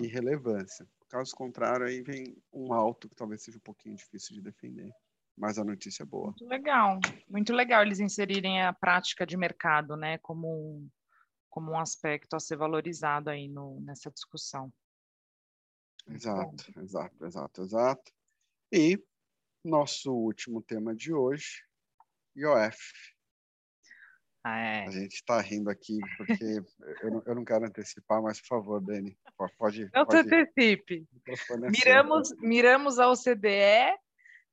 e 0.00 0.06
relevância. 0.06 0.86
Caso 1.08 1.34
contrário, 1.34 1.86
aí 1.86 2.02
vem 2.02 2.36
um 2.52 2.72
alto 2.72 3.08
que 3.08 3.14
talvez 3.14 3.42
seja 3.42 3.58
um 3.58 3.60
pouquinho 3.60 3.96
difícil 3.96 4.34
de 4.34 4.42
defender. 4.42 4.90
Mas 5.36 5.58
a 5.58 5.64
notícia 5.64 6.02
é 6.02 6.06
boa. 6.06 6.28
Muito 6.28 6.46
legal, 6.46 6.98
muito 7.28 7.52
legal 7.52 7.82
eles 7.82 8.00
inserirem 8.00 8.62
a 8.62 8.72
prática 8.72 9.26
de 9.26 9.36
mercado, 9.36 9.96
né, 9.96 10.18
como 10.18 10.48
um, 10.48 10.90
como 11.50 11.72
um 11.72 11.78
aspecto 11.78 12.34
a 12.34 12.40
ser 12.40 12.56
valorizado 12.56 13.28
aí 13.30 13.46
no, 13.46 13.80
nessa 13.82 14.10
discussão. 14.10 14.72
Exato, 16.08 16.80
exato, 16.80 17.26
exato, 17.26 17.62
exato. 17.62 18.12
E 18.72 19.02
nosso 19.64 20.12
último 20.12 20.62
tema 20.62 20.94
de 20.94 21.12
hoje, 21.12 21.62
IOF. 22.36 23.15
Ah, 24.48 24.60
é. 24.60 24.86
A 24.86 24.90
gente 24.92 25.14
está 25.14 25.40
rindo 25.40 25.68
aqui 25.68 25.98
porque 26.16 26.32
eu, 27.02 27.10
não, 27.10 27.22
eu 27.26 27.34
não 27.34 27.44
quero 27.44 27.66
antecipar, 27.66 28.22
mas 28.22 28.40
por 28.40 28.46
favor, 28.46 28.80
Dani, 28.80 29.18
pode. 29.58 29.90
Não 29.92 30.06
pode, 30.06 30.28
se 30.28 30.34
antecipe. 30.34 31.04
Miramos, 31.68 32.28
miramos 32.38 32.98
a 33.00 33.10
OCDE 33.10 33.98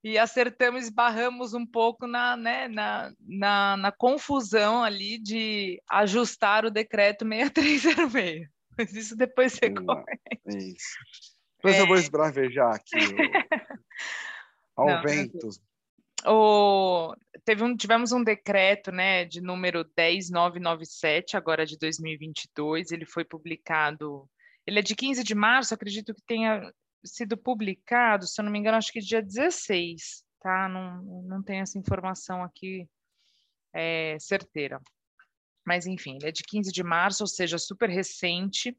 e 0.04 0.18
acertamos, 0.18 0.86
esbarramos 0.86 1.54
um 1.54 1.64
pouco 1.64 2.08
na, 2.08 2.36
né, 2.36 2.68
na, 2.68 3.14
na, 3.20 3.78
na 3.78 3.92
confusão 3.92 4.84
ali 4.84 5.20
de 5.20 5.80
ajustar 5.88 6.66
o 6.66 6.72
decreto 6.72 7.24
6306. 7.24 8.50
Mas 8.76 8.94
isso 8.96 9.16
depois 9.16 9.54
você 9.54 9.70
comenta. 9.70 10.06
Isso. 10.48 10.98
Depois 11.58 11.76
é... 11.76 11.82
eu 11.82 11.88
vou 11.88 11.98
esbravejar 11.98 12.74
aqui. 12.74 12.96
Ao 14.76 14.88
Não, 14.88 15.04
vento. 15.04 15.50
O, 16.26 17.14
teve 17.44 17.64
um, 17.64 17.76
tivemos 17.76 18.12
um 18.12 18.24
decreto 18.24 18.92
né, 18.92 19.26
de 19.26 19.42
número 19.42 19.84
10997, 19.84 21.36
agora 21.36 21.66
de 21.66 21.78
2022. 21.78 22.92
Ele 22.92 23.06
foi 23.06 23.26
publicado. 23.26 24.30
Ele 24.66 24.80
é 24.80 24.82
de 24.82 24.96
15 24.96 25.24
de 25.24 25.36
março, 25.36 25.74
acredito 25.74 26.14
que 26.14 26.22
tenha 26.26 26.72
sido 27.06 27.36
publicado, 27.36 28.26
se 28.26 28.40
eu 28.40 28.46
não 28.46 28.52
me 28.52 28.60
engano, 28.60 28.78
acho 28.78 28.92
que 28.92 29.00
dia 29.00 29.22
16, 29.22 30.24
tá? 30.42 30.70
Não, 30.70 31.04
não 31.24 31.44
tenho 31.44 31.62
essa 31.62 31.78
informação 31.78 32.42
aqui 32.42 32.88
é, 33.74 34.18
certeira. 34.20 34.80
Mas, 35.66 35.86
enfim, 35.86 36.16
ele 36.16 36.30
é 36.30 36.32
de 36.32 36.44
15 36.44 36.72
de 36.72 36.84
março, 36.84 37.24
ou 37.24 37.28
seja, 37.28 37.58
super 37.58 37.90
recente. 37.90 38.78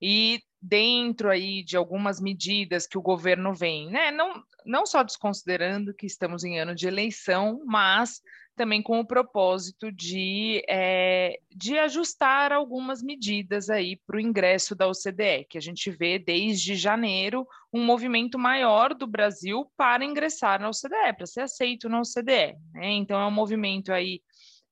E 0.00 0.40
dentro 0.60 1.30
aí 1.30 1.62
de 1.62 1.76
algumas 1.76 2.20
medidas 2.20 2.86
que 2.86 2.98
o 2.98 3.02
governo 3.02 3.54
vem, 3.54 3.90
né? 3.90 4.10
Não, 4.10 4.42
não 4.64 4.84
só 4.84 5.02
desconsiderando 5.02 5.94
que 5.94 6.06
estamos 6.06 6.44
em 6.44 6.58
ano 6.58 6.74
de 6.74 6.86
eleição, 6.86 7.62
mas 7.64 8.20
também 8.60 8.82
com 8.82 9.00
o 9.00 9.06
propósito 9.06 9.90
de, 9.90 10.62
é, 10.68 11.38
de 11.50 11.78
ajustar 11.78 12.52
algumas 12.52 13.02
medidas 13.02 13.70
aí 13.70 13.96
para 14.06 14.18
o 14.18 14.20
ingresso 14.20 14.74
da 14.74 14.86
OCDE, 14.86 15.46
que 15.48 15.56
a 15.56 15.62
gente 15.62 15.90
vê 15.90 16.18
desde 16.18 16.74
janeiro 16.74 17.46
um 17.72 17.82
movimento 17.82 18.38
maior 18.38 18.94
do 18.94 19.06
Brasil 19.06 19.64
para 19.78 20.04
ingressar 20.04 20.60
na 20.60 20.68
OCDE, 20.68 21.16
para 21.16 21.24
ser 21.24 21.40
aceito 21.40 21.88
na 21.88 22.00
OCDE. 22.00 22.54
Né? 22.74 22.90
Então 22.90 23.18
é 23.18 23.26
um 23.26 23.30
movimento 23.30 23.94
aí 23.94 24.20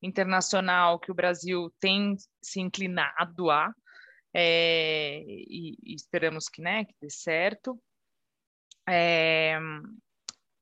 internacional 0.03 0.99
que 0.99 1.11
o 1.11 1.15
Brasil 1.15 1.73
tem 1.81 2.15
se 2.43 2.61
inclinado 2.61 3.51
a, 3.51 3.73
é, 4.35 5.23
e, 5.27 5.77
e, 5.83 5.95
esperamos 5.95 6.49
que, 6.49 6.61
né, 6.61 6.85
que 6.85 6.95
dê 7.01 7.11
certo. 7.11 7.81
É, 8.89 9.59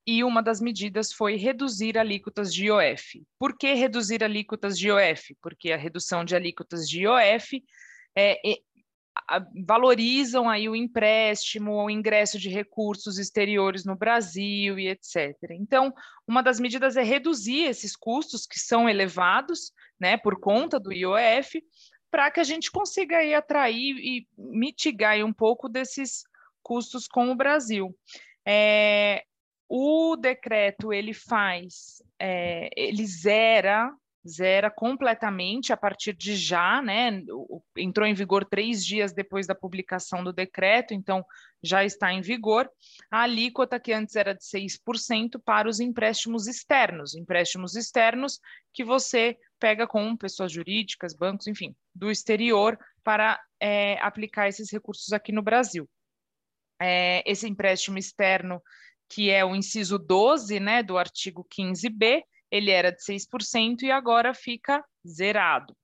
e 0.06 0.22
uma 0.22 0.40
das 0.40 0.60
medidas 0.60 1.12
foi 1.12 1.36
reduzir 1.36 1.98
alíquotas 1.98 2.54
de 2.54 2.66
IOF. 2.66 3.26
Por 3.38 3.56
que 3.58 3.74
reduzir 3.74 4.22
alíquotas 4.22 4.78
de 4.78 4.88
IOF? 4.88 5.36
Porque 5.42 5.72
a 5.72 5.76
redução 5.76 6.24
de 6.24 6.36
alíquotas 6.36 6.88
de 6.88 7.02
IOF 7.02 7.62
é, 8.16 8.52
é, 8.52 8.58
valorizam 9.66 10.48
aí 10.48 10.68
o 10.68 10.76
empréstimo, 10.76 11.84
o 11.84 11.90
ingresso 11.90 12.38
de 12.38 12.48
recursos 12.48 13.18
exteriores 13.18 13.84
no 13.84 13.96
Brasil 13.96 14.78
e 14.78 14.88
etc. 14.88 15.34
Então, 15.50 15.92
uma 16.26 16.42
das 16.42 16.60
medidas 16.60 16.96
é 16.96 17.02
reduzir 17.02 17.64
esses 17.64 17.96
custos 17.96 18.46
que 18.46 18.60
são 18.60 18.88
elevados, 18.88 19.72
né, 19.98 20.16
por 20.16 20.38
conta 20.38 20.78
do 20.78 20.92
IOF, 20.92 21.60
para 22.16 22.30
que 22.30 22.40
a 22.40 22.44
gente 22.44 22.70
consiga 22.70 23.18
aí 23.18 23.34
atrair 23.34 23.94
e 23.98 24.26
mitigar 24.38 25.22
um 25.22 25.34
pouco 25.34 25.68
desses 25.68 26.24
custos 26.62 27.06
com 27.06 27.30
o 27.30 27.36
Brasil. 27.36 27.94
É, 28.42 29.22
o 29.68 30.16
decreto 30.16 30.94
ele 30.94 31.12
faz, 31.12 32.02
é, 32.18 32.70
ele 32.74 33.04
zera, 33.04 33.92
zera 34.26 34.70
completamente 34.70 35.72
a 35.72 35.76
partir 35.76 36.14
de 36.14 36.36
já, 36.36 36.82
né? 36.82 37.22
Entrou 37.76 38.06
em 38.06 38.14
vigor 38.14 38.44
três 38.44 38.84
dias 38.84 39.12
depois 39.12 39.46
da 39.46 39.54
publicação 39.54 40.24
do 40.24 40.32
decreto, 40.32 40.92
então 40.92 41.24
já 41.62 41.84
está 41.84 42.12
em 42.12 42.20
vigor. 42.20 42.68
A 43.10 43.22
alíquota 43.22 43.80
que 43.80 43.92
antes 43.92 44.16
era 44.16 44.34
de 44.34 44.44
6% 44.44 45.40
para 45.44 45.68
os 45.68 45.80
empréstimos 45.80 46.46
externos, 46.46 47.14
empréstimos 47.14 47.76
externos 47.76 48.40
que 48.72 48.84
você 48.84 49.36
pega 49.58 49.86
com 49.86 50.16
pessoas 50.16 50.52
jurídicas, 50.52 51.14
bancos, 51.14 51.46
enfim, 51.46 51.74
do 51.94 52.10
exterior 52.10 52.78
para 53.02 53.40
é, 53.60 53.98
aplicar 54.00 54.48
esses 54.48 54.70
recursos 54.70 55.12
aqui 55.12 55.32
no 55.32 55.42
Brasil. 55.42 55.88
É, 56.80 57.22
esse 57.30 57.48
empréstimo 57.48 57.96
externo 57.96 58.60
que 59.08 59.30
é 59.30 59.44
o 59.44 59.54
inciso 59.54 59.98
12 59.98 60.60
né, 60.60 60.82
do 60.82 60.98
artigo 60.98 61.46
15b, 61.56 62.22
ele 62.50 62.70
era 62.70 62.90
de 62.90 63.02
6% 63.02 63.82
e 63.82 63.90
agora 63.90 64.34
fica 64.34 64.84
zerado. 65.06 65.76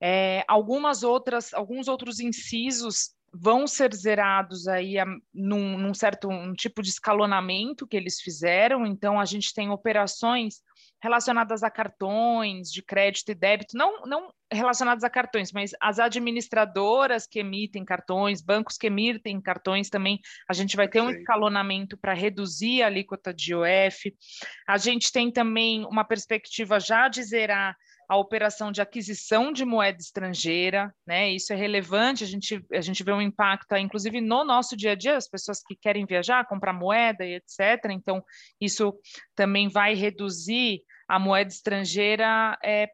É, 0.00 0.44
algumas 0.48 1.02
outras, 1.02 1.52
alguns 1.52 1.88
outros 1.88 2.20
incisos 2.20 3.14
vão 3.32 3.66
ser 3.66 3.94
zerados 3.94 4.66
aí 4.66 4.98
a, 4.98 5.04
num, 5.32 5.78
num, 5.78 5.94
certo 5.94 6.28
um 6.28 6.52
tipo 6.54 6.82
de 6.82 6.88
escalonamento 6.88 7.86
que 7.86 7.96
eles 7.96 8.20
fizeram. 8.20 8.86
Então, 8.86 9.20
a 9.20 9.24
gente 9.24 9.54
tem 9.54 9.70
operações 9.70 10.62
relacionadas 11.02 11.62
a 11.62 11.70
cartões 11.70 12.70
de 12.70 12.82
crédito 12.82 13.30
e 13.30 13.34
débito, 13.34 13.76
não, 13.76 14.02
não 14.02 14.32
relacionadas 14.52 15.04
a 15.04 15.10
cartões, 15.10 15.52
mas 15.52 15.70
as 15.80 15.98
administradoras 15.98 17.26
que 17.26 17.38
emitem 17.38 17.84
cartões, 17.84 18.42
bancos 18.42 18.76
que 18.76 18.88
emitem 18.88 19.40
cartões 19.40 19.88
também, 19.88 20.18
a 20.48 20.52
gente 20.52 20.76
vai 20.76 20.88
ter 20.88 21.00
um 21.00 21.10
escalonamento 21.10 21.96
para 21.96 22.12
reduzir 22.12 22.82
a 22.82 22.86
alíquota 22.86 23.32
de 23.32 23.52
IOF. 23.52 24.14
A 24.68 24.76
gente 24.76 25.12
tem 25.12 25.30
também 25.30 25.84
uma 25.86 26.04
perspectiva 26.04 26.80
já 26.80 27.08
de 27.08 27.22
zerar 27.22 27.76
a 28.10 28.16
operação 28.16 28.72
de 28.72 28.82
aquisição 28.82 29.52
de 29.52 29.64
moeda 29.64 29.98
estrangeira, 30.00 30.92
né? 31.06 31.30
Isso 31.30 31.52
é 31.52 31.56
relevante, 31.56 32.24
a 32.24 32.26
gente, 32.26 32.60
a 32.72 32.80
gente 32.80 33.04
vê 33.04 33.12
um 33.12 33.22
impacto, 33.22 33.76
inclusive 33.76 34.20
no 34.20 34.42
nosso 34.42 34.76
dia 34.76 34.92
a 34.92 34.94
dia, 34.96 35.16
as 35.16 35.28
pessoas 35.28 35.62
que 35.62 35.76
querem 35.76 36.04
viajar, 36.04 36.44
comprar 36.48 36.72
moeda 36.72 37.24
e 37.24 37.36
etc. 37.36 37.84
Então, 37.90 38.20
isso 38.60 38.92
também 39.36 39.68
vai 39.68 39.94
reduzir 39.94 40.82
a 41.10 41.18
moeda 41.18 41.50
estrangeira 41.50 42.56
é, 42.64 42.88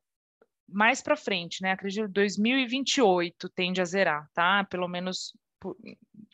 mais 0.66 1.02
para 1.02 1.16
frente, 1.16 1.62
né? 1.62 1.72
Acredito 1.72 2.08
2028 2.08 3.46
tende 3.50 3.82
a 3.82 3.84
zerar, 3.84 4.26
tá? 4.32 4.64
Pelo 4.64 4.88
menos 4.88 5.36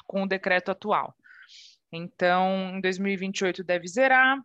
com 0.06 0.22
o 0.22 0.28
decreto 0.28 0.70
atual. 0.70 1.12
Então, 1.90 2.76
em 2.76 2.80
2028 2.80 3.64
deve 3.64 3.88
zerar 3.88 4.38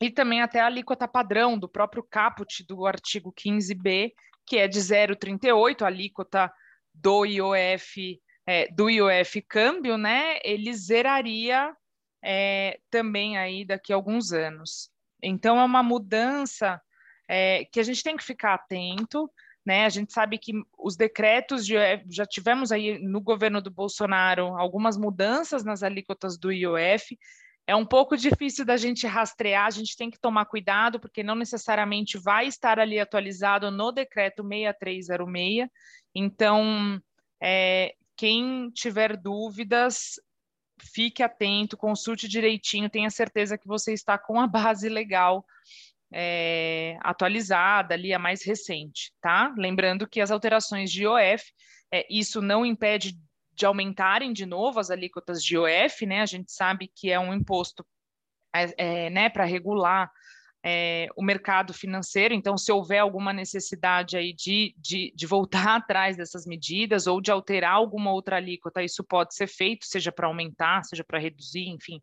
e 0.00 0.10
também 0.10 0.40
até 0.40 0.60
a 0.60 0.66
alíquota 0.66 1.06
padrão 1.06 1.58
do 1.58 1.68
próprio 1.68 2.02
caput 2.02 2.64
do 2.66 2.86
artigo 2.86 3.30
15b, 3.30 4.12
que 4.46 4.56
é 4.56 4.66
de 4.66 4.78
0,38, 4.78 5.82
a 5.82 5.86
alíquota 5.86 6.50
do 6.94 7.26
IOF, 7.26 8.18
é, 8.46 8.72
do 8.72 8.88
IOF 8.88 9.42
câmbio, 9.42 9.98
né? 9.98 10.38
Ele 10.42 10.72
zeraria 10.72 11.76
é, 12.24 12.80
também 12.88 13.36
aí 13.36 13.66
daqui 13.66 13.92
a 13.92 13.96
alguns 13.96 14.32
anos. 14.32 14.90
Então 15.22 15.58
é 15.58 15.64
uma 15.64 15.82
mudança 15.82 16.80
é, 17.28 17.64
que 17.66 17.80
a 17.80 17.82
gente 17.82 18.02
tem 18.02 18.16
que 18.16 18.24
ficar 18.24 18.54
atento, 18.54 19.30
né? 19.64 19.84
A 19.84 19.88
gente 19.90 20.12
sabe 20.12 20.38
que 20.38 20.52
os 20.78 20.96
decretos 20.96 21.66
de, 21.66 21.74
já 22.10 22.24
tivemos 22.24 22.72
aí 22.72 22.98
no 22.98 23.20
governo 23.20 23.60
do 23.60 23.70
Bolsonaro 23.70 24.56
algumas 24.56 24.96
mudanças 24.96 25.62
nas 25.62 25.82
alíquotas 25.82 26.38
do 26.38 26.50
IOF. 26.50 27.18
É 27.66 27.76
um 27.76 27.84
pouco 27.84 28.16
difícil 28.16 28.64
da 28.64 28.78
gente 28.78 29.06
rastrear, 29.06 29.66
a 29.66 29.70
gente 29.70 29.94
tem 29.94 30.10
que 30.10 30.18
tomar 30.18 30.46
cuidado, 30.46 30.98
porque 30.98 31.22
não 31.22 31.34
necessariamente 31.34 32.16
vai 32.16 32.46
estar 32.46 32.78
ali 32.78 32.98
atualizado 32.98 33.70
no 33.70 33.92
decreto 33.92 34.42
6306. 34.42 35.68
Então, 36.14 36.98
é, 37.42 37.94
quem 38.16 38.70
tiver 38.70 39.18
dúvidas, 39.18 40.14
fique 40.80 41.22
atento, 41.22 41.76
consulte 41.76 42.28
direitinho, 42.28 42.90
tenha 42.90 43.10
certeza 43.10 43.58
que 43.58 43.66
você 43.66 43.92
está 43.92 44.18
com 44.18 44.40
a 44.40 44.46
base 44.46 44.88
legal 44.88 45.44
é, 46.12 46.96
atualizada 47.00 47.94
ali, 47.94 48.12
a 48.12 48.18
mais 48.18 48.44
recente, 48.44 49.12
tá? 49.20 49.54
Lembrando 49.56 50.08
que 50.08 50.20
as 50.20 50.30
alterações 50.30 50.90
de 50.90 51.02
IOF, 51.02 51.44
é, 51.92 52.06
isso 52.10 52.40
não 52.40 52.64
impede 52.64 53.18
de 53.52 53.66
aumentarem 53.66 54.32
de 54.32 54.46
novo 54.46 54.78
as 54.78 54.90
alíquotas 54.90 55.42
de 55.42 55.54
IOF, 55.54 56.06
né? 56.06 56.20
A 56.22 56.26
gente 56.26 56.52
sabe 56.52 56.90
que 56.94 57.10
é 57.10 57.18
um 57.18 57.34
imposto 57.34 57.84
é, 58.54 59.06
é 59.06 59.10
né, 59.10 59.28
para 59.28 59.44
regular 59.44 60.10
é, 60.70 61.08
o 61.16 61.24
mercado 61.24 61.72
financeiro, 61.72 62.34
então 62.34 62.58
se 62.58 62.70
houver 62.70 62.98
alguma 62.98 63.32
necessidade 63.32 64.18
aí 64.18 64.34
de, 64.34 64.74
de, 64.76 65.10
de, 65.16 65.26
voltar 65.26 65.76
atrás 65.80 66.14
dessas 66.14 66.44
medidas 66.44 67.06
ou 67.06 67.22
de 67.22 67.30
alterar 67.30 67.72
alguma 67.72 68.12
outra 68.12 68.36
alíquota, 68.36 68.82
isso 68.82 69.02
pode 69.02 69.34
ser 69.34 69.46
feito, 69.46 69.86
seja 69.86 70.12
para 70.12 70.26
aumentar, 70.26 70.84
seja 70.84 71.02
para 71.02 71.18
reduzir, 71.18 71.68
enfim. 71.68 72.02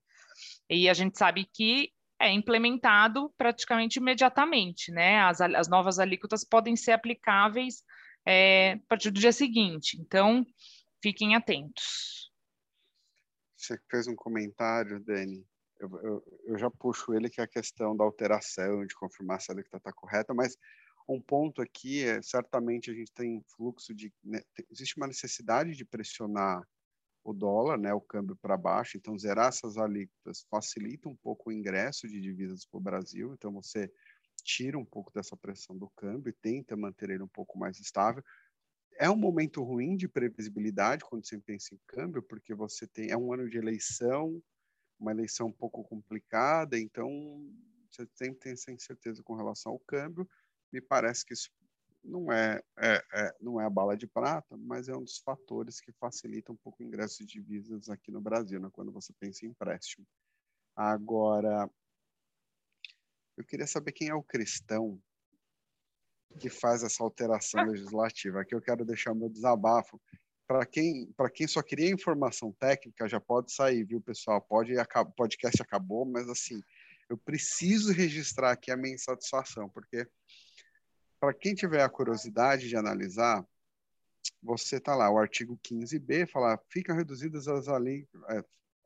E 0.67 0.89
a 0.89 0.95
gente 0.95 1.15
sabe 1.15 1.48
que 1.53 1.91
é 2.19 2.31
implementado 2.31 3.31
praticamente 3.38 4.00
imediatamente, 4.00 4.91
né? 4.91 5.19
As, 5.19 5.39
as 5.41 5.67
novas 5.67 6.00
alíquotas 6.00 6.43
podem 6.43 6.75
ser 6.75 6.93
aplicáveis 6.93 7.84
é, 8.25 8.72
a 8.72 8.88
partir 8.88 9.12
do 9.12 9.19
dia 9.19 9.31
seguinte. 9.31 9.95
Então, 10.01 10.43
fiquem 11.03 11.36
atentos. 11.36 12.31
Você 13.55 13.79
fez 13.91 14.07
um 14.07 14.15
comentário, 14.15 15.00
Dani. 15.01 15.45
Eu, 15.79 15.89
eu, 16.01 16.41
eu 16.46 16.58
já 16.58 16.70
puxo 16.70 17.13
ele 17.13 17.29
que 17.29 17.41
é 17.41 17.44
a 17.44 17.48
questão 17.48 17.96
da 17.96 18.03
alteração, 18.03 18.86
de 18.86 18.96
confirmar 18.96 19.41
se 19.41 19.51
a 19.51 19.53
alíquota 19.53 19.77
está 19.77 19.91
correta, 19.91 20.34
mas 20.34 20.58
um 21.08 21.22
ponto 21.22 21.62
aqui 21.62 22.03
é 22.03 22.22
certamente 22.22 22.89
a 22.89 22.94
gente 22.94 23.12
tem 23.13 23.44
fluxo 23.55 23.94
de 23.94 24.12
né, 24.24 24.41
existe 24.72 24.98
uma 24.98 25.08
necessidade 25.08 25.75
de 25.75 25.86
pressionar 25.86 26.62
o 27.24 27.34
dólar, 27.34 27.77
né, 27.77 27.94
o 27.94 28.01
câmbio 28.01 28.36
para 28.36 28.55
baixo, 28.55 28.98
então 28.98 29.17
zerar 29.17 29.50
essas 29.50 29.77
alíquotas 29.77 30.46
facilita 30.50 31.10
um 31.10 31.15
pouco 31.15 31.50
o 31.50 31.53
ingresso 31.53 32.08
de 32.08 32.22
divisas 32.22 32.65
para 32.65 32.77
o 32.77 32.82
Brasil, 32.82 33.34
então 33.34 33.51
você 33.51 33.91
tira 34.44 34.77
um 34.77 34.86
pouco 34.86 35.12
dessa 35.12 35.36
pressão 35.36 35.75
do 35.75 35.89
câmbio 35.96 36.29
e 36.29 36.34
tenta 36.34 36.77
manter 36.77 37.10
ele 37.10 37.24
um 37.24 37.27
pouco 37.27 37.58
mais 37.58 37.79
estável. 37.79 38.24
É 38.98 39.10
um 39.10 39.15
momento 39.15 39.63
ruim 39.63 39.98
de 39.98 40.08
previsibilidade 40.08 41.03
quando 41.03 41.25
você 41.25 41.39
pensa 41.39 41.74
em 41.74 41.79
câmbio, 41.88 42.22
porque 42.22 42.53
você 42.53 42.88
tem 42.88 43.10
é 43.10 43.17
um 43.17 43.34
ano 43.34 43.50
de 43.50 43.58
eleição, 43.58 44.41
uma 45.00 45.12
eleição 45.12 45.48
um 45.48 45.52
pouco 45.52 45.84
complicada, 45.84 46.80
então 46.80 47.10
você 47.90 48.08
sempre 48.14 48.40
tem 48.40 48.52
essa 48.54 48.72
incerteza 48.72 49.24
com 49.24 49.36
relação 49.36 49.74
ao 49.74 49.80
câmbio. 49.80 50.28
Me 50.72 50.82
parece 50.82 51.25
que 51.25 51.34
isso 51.34 51.50
não 52.04 52.32
é, 52.32 52.62
é, 52.78 53.04
é, 53.14 53.36
não 53.42 53.60
é 53.60 53.66
a 53.66 53.70
bala 53.70 53.98
de 53.98 54.08
prata, 54.08 54.56
mas 54.58 54.88
é 54.88 54.96
um 54.96 55.04
dos 55.04 55.18
fatores 55.20 55.80
que 55.80 55.92
facilita 55.94 56.52
um 56.52 56.56
pouco 56.58 56.82
o 56.82 56.86
ingresso 56.86 57.25
de 57.25 57.25
divisas 57.25 57.90
aqui 57.90 58.12
no 58.12 58.22
Brasil, 58.22 58.60
né, 58.60 58.70
quando 58.72 58.92
você 58.92 59.12
pensa 59.20 59.46
em 59.46 59.50
empréstimo. 59.50 60.06
Agora, 60.75 61.70
eu 63.38 63.46
queria 63.46 63.68
saber 63.68 63.92
quem 63.92 64.10
é 64.10 64.16
o 64.16 64.24
cristão 64.24 65.02
que 66.40 66.50
faz 66.50 66.84
essa 66.84 67.04
alteração 67.04 67.64
legislativa. 67.66 68.42
Aqui 68.42 68.54
eu 68.54 68.62
quero 68.62 68.86
deixar 68.86 69.14
meu 69.14 69.30
desabafo. 69.30 70.02
Para 70.48 70.66
quem, 70.66 71.12
quem 71.34 71.48
só 71.48 71.62
queria 71.62 71.90
informação 71.90 72.52
técnica, 72.52 73.08
já 73.08 73.20
pode 73.20 73.52
sair, 73.52 73.84
viu, 73.84 74.00
pessoal? 74.00 74.40
Pode, 74.40 74.74
o 74.78 75.06
podcast 75.12 75.62
acabou, 75.62 76.06
mas 76.06 76.30
assim, 76.30 76.62
eu 77.10 77.18
preciso 77.18 77.92
registrar 77.92 78.52
aqui 78.52 78.72
a 78.72 78.77
minha 78.77 78.94
insatisfação, 78.94 79.70
porque 79.70 80.08
para 81.20 81.34
quem 81.34 81.55
tiver 81.55 81.81
a 81.81 81.90
curiosidade 81.90 82.68
de 82.70 82.75
analisar, 82.75 83.46
você 84.42 84.79
tá 84.79 84.96
lá, 84.96 85.10
o 85.10 85.18
artigo 85.18 85.60
15b, 85.64 86.27
fala, 86.27 86.60
ficam 86.70 86.96
reduzidas 86.96 87.48
as 87.48 87.68
alíquotas, 87.68 88.29
é, 88.29 88.44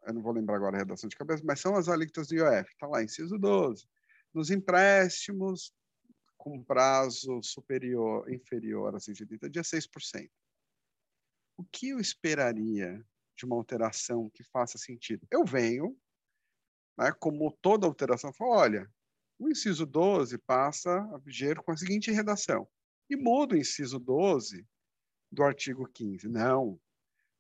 eu 0.08 0.13
não 0.13 0.22
vou 0.22 0.32
lembrar 0.32 0.56
agora 0.56 0.78
a 0.78 0.80
redação 0.80 1.10
de 1.10 1.15
cabeça, 1.15 1.43
mas 1.45 1.60
são 1.60 1.76
as 1.76 1.89
alíquotas 1.89 2.28
do 2.28 2.36
IOF, 2.36 2.76
tá 2.78 2.88
lá, 2.88 3.04
inciso 3.04 3.38
12. 3.38 3.86
Nos 4.34 4.50
empréstimos 4.50 5.74
com 6.38 6.63
prazo 6.63 7.41
superior, 7.43 8.32
inferior 8.32 8.95
a 8.95 9.00
180 9.00 9.50
dias, 9.50 9.67
6%. 9.67 10.30
O 11.60 11.65
que 11.65 11.89
eu 11.89 12.00
esperaria 12.00 13.06
de 13.38 13.43
uma 13.43 13.58
alteração 13.58 14.30
que 14.30 14.45
faça 14.45 14.78
sentido? 14.78 15.28
Eu 15.30 15.43
venho, 15.43 15.93
né, 16.98 17.12
como 17.19 17.52
toda 17.62 17.86
alteração, 17.86 18.32
falo, 18.32 18.52
olha, 18.52 18.89
o 19.38 19.50
inciso 19.50 19.86
12 19.86 20.38
passa 20.38 20.89
a 21.13 21.17
viger 21.17 21.62
com 21.62 21.74
a 21.74 21.76
seguinte 21.76 22.12
redação. 22.12 22.65
E 23.10 23.17
muda 23.17 23.56
o 23.56 23.58
inciso 23.58 24.00
12 24.00 24.65
do 25.30 25.43
artigo 25.43 25.86
15. 25.86 26.30
Não. 26.30 26.80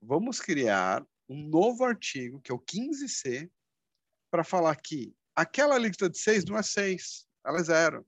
Vamos 0.01 0.41
criar 0.41 1.01
um 1.29 1.47
novo 1.47 1.85
artigo, 1.85 2.41
que 2.41 2.51
é 2.51 2.53
o 2.53 2.59
15C, 2.59 3.49
para 4.29 4.43
falar 4.43 4.75
que 4.75 5.15
aquela 5.33 5.75
alíquota 5.75 6.09
de 6.09 6.17
6 6.17 6.43
não 6.43 6.57
é 6.57 6.61
6, 6.61 7.25
ela 7.45 7.59
é 7.59 7.63
zero. 7.63 8.05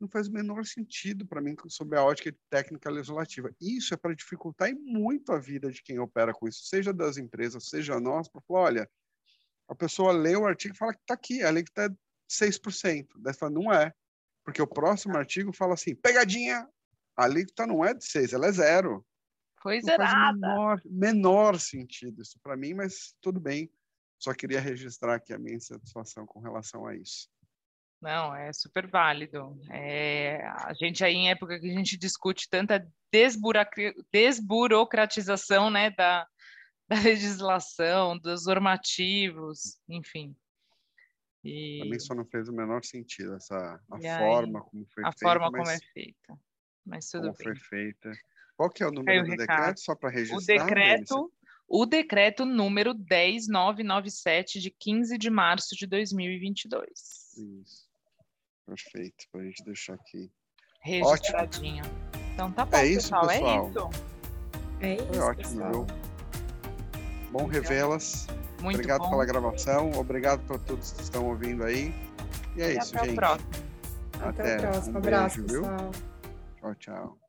Não 0.00 0.08
faz 0.08 0.28
o 0.28 0.32
menor 0.32 0.64
sentido 0.64 1.26
para 1.26 1.42
mim 1.42 1.54
sob 1.68 1.94
a 1.94 2.02
ótica 2.02 2.34
técnica 2.48 2.90
legislativa. 2.90 3.54
Isso 3.60 3.92
é 3.92 3.96
para 3.98 4.14
dificultar 4.14 4.72
muito 4.74 5.30
a 5.32 5.38
vida 5.38 5.70
de 5.70 5.82
quem 5.82 5.98
opera 5.98 6.32
com 6.32 6.48
isso, 6.48 6.64
seja 6.64 6.92
das 6.92 7.18
empresas, 7.18 7.68
seja 7.68 8.00
nós, 8.00 8.26
para 8.28 8.40
falar, 8.40 8.60
olha, 8.60 8.90
a 9.68 9.74
pessoa 9.74 10.12
lê 10.12 10.34
o 10.34 10.46
artigo 10.46 10.74
e 10.74 10.78
fala 10.78 10.94
que 10.94 11.00
está 11.00 11.14
aqui, 11.14 11.42
a 11.42 11.48
alíquota 11.48 11.82
é 11.84 11.88
6%. 12.28 13.08
Daí 13.18 13.34
fala, 13.34 13.52
não 13.52 13.72
é. 13.72 13.92
Porque 14.42 14.62
o 14.62 14.66
próximo 14.66 15.16
artigo 15.16 15.52
fala 15.52 15.74
assim, 15.74 15.94
pegadinha, 15.94 16.66
a 17.16 17.24
alíquota 17.24 17.66
não 17.66 17.84
é 17.84 17.92
de 17.92 18.04
6, 18.04 18.32
ela 18.32 18.46
é 18.46 18.52
zero. 18.52 19.06
Foi 19.62 19.80
zerada. 19.82 20.38
Menor, 20.38 20.80
menor 20.86 21.60
sentido 21.60 22.22
isso 22.22 22.38
para 22.42 22.56
mim, 22.56 22.72
mas 22.72 23.14
tudo 23.20 23.38
bem. 23.38 23.70
Só 24.18 24.32
queria 24.32 24.60
registrar 24.60 25.14
aqui 25.14 25.32
a 25.32 25.38
minha 25.38 25.56
insatisfação 25.56 26.26
com 26.26 26.40
relação 26.40 26.86
a 26.86 26.96
isso. 26.96 27.28
Não, 28.00 28.34
é 28.34 28.52
super 28.52 28.86
válido. 28.86 29.60
É, 29.70 30.42
a 30.46 30.72
gente 30.72 31.04
aí, 31.04 31.14
em 31.14 31.30
época 31.30 31.60
que 31.60 31.70
a 31.70 31.72
gente 31.72 31.98
discute 31.98 32.48
tanta 32.48 32.88
desburocratização 34.12 35.70
né, 35.70 35.90
da, 35.90 36.26
da 36.88 36.98
legislação, 36.98 38.18
dos 38.18 38.46
normativos, 38.46 39.78
enfim. 39.88 40.34
E... 41.44 41.82
Mim 41.88 41.98
só 41.98 42.14
não 42.14 42.24
fez 42.24 42.48
o 42.48 42.52
menor 42.52 42.84
sentido 42.84 43.34
essa 43.34 43.80
a 43.90 43.98
e 43.98 44.18
forma 44.18 44.60
aí, 44.60 44.64
como 44.70 44.86
foi 44.86 45.04
a 45.04 45.12
feita. 45.12 45.26
A 45.26 45.28
forma 45.28 45.50
como 45.50 45.70
é 45.70 45.78
feita. 45.92 46.38
Mas 46.84 47.08
tudo 47.10 47.22
como 47.22 47.34
bem. 47.34 47.44
foi 47.44 47.56
feita. 47.56 48.12
Qual 48.56 48.70
que 48.70 48.82
é 48.82 48.86
o 48.86 48.90
número 48.90 49.24
do 49.24 49.30
recado. 49.30 49.58
decreto, 49.58 49.80
só 49.80 49.94
para 49.94 50.10
registrar? 50.10 50.38
O 50.38 50.44
decreto, 50.44 51.32
o 51.66 51.86
decreto 51.86 52.44
número 52.44 52.92
10997, 52.92 54.60
de 54.60 54.70
15 54.70 55.16
de 55.16 55.30
março 55.30 55.74
de 55.76 55.86
2022. 55.86 56.90
Isso. 57.38 57.89
Perfeito, 58.70 59.26
para 59.32 59.40
a 59.40 59.44
gente 59.44 59.64
deixar 59.64 59.94
aqui. 59.94 60.30
Registradinho. 60.80 61.84
Ótimo. 61.84 62.20
Então 62.32 62.52
tá 62.52 62.64
bom, 62.64 62.76
é 62.76 62.86
isso, 62.86 63.10
pessoal. 63.10 63.26
pessoal. 63.26 63.50
É 63.60 63.68
isso. 63.68 63.90
É 64.80 64.94
isso, 64.94 65.06
Foi 65.06 65.18
ótimo, 65.18 65.62
pessoal. 65.62 65.72
viu? 65.72 65.86
Bom 67.32 67.46
revelas. 67.46 68.26
Muito 68.60 68.76
obrigado 68.76 69.00
bom. 69.00 69.10
pela 69.10 69.24
gravação, 69.24 69.90
obrigado 69.92 70.46
para 70.46 70.58
todos 70.58 70.92
que 70.92 71.02
estão 71.02 71.26
ouvindo 71.26 71.64
aí. 71.64 71.94
E 72.56 72.62
é 72.62 72.74
e 72.74 72.78
isso, 72.78 72.96
até 72.96 73.06
gente. 73.06 73.14
O 73.14 73.16
próximo. 73.16 73.50
Até, 74.20 74.54
até 74.54 74.56
o 74.56 74.70
próximo. 74.70 74.94
Um 74.94 74.98
Abraço, 74.98 75.42
beijo, 75.42 75.60
pessoal. 75.60 75.78
Viu? 75.78 75.90
Tchau, 76.60 76.74
tchau. 76.76 77.19